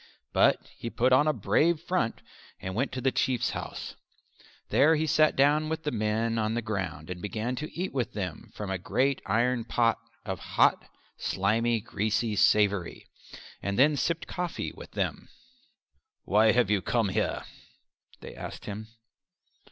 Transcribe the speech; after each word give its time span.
But 0.33 0.67
he 0.77 0.89
put 0.89 1.13
on 1.13 1.27
a 1.27 1.31
brave 1.31 1.79
front 1.79 2.23
and 2.59 2.73
went 2.73 2.91
to 2.93 3.01
the 3.01 3.11
Chief's 3.11 3.51
house. 3.51 3.93
There 4.69 4.95
he 4.95 5.05
sat 5.05 5.35
down 5.35 5.69
with 5.69 5.83
the 5.83 5.91
men 5.91 6.39
on 6.39 6.55
the 6.55 6.61
ground 6.63 7.11
and 7.11 7.21
began 7.21 7.55
to 7.57 7.71
eat 7.79 7.93
with 7.93 8.13
them 8.13 8.49
from 8.55 8.71
a 8.71 8.79
great 8.79 9.21
iron 9.27 9.63
pot 9.63 9.99
a 10.25 10.35
hot, 10.35 10.89
slimy, 11.19 11.81
greasy 11.81 12.35
savoury, 12.35 13.05
and 13.61 13.77
then 13.77 13.95
sipped 13.95 14.25
coffee 14.25 14.71
with 14.71 14.89
them. 14.93 15.29
"Why 16.23 16.51
have 16.51 16.71
you 16.71 16.81
come 16.81 17.09
here?" 17.09 17.43
they 18.21 18.33
asked 18.33 18.65
him. 18.65 18.87